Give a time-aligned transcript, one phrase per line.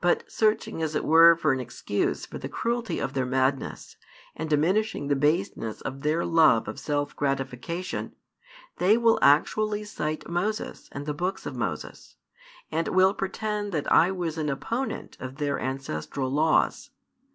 [0.00, 3.96] But searching as it were for an excuse for the cruelty of their madness,
[4.34, 8.14] and diminishing the baseness of their love of self gratification,
[8.78, 12.16] they will actually cite Moses and the books of Moses,
[12.72, 16.88] and will pretend that I was an opponent of their ancestral laws.